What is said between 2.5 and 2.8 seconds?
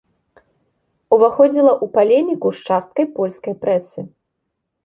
з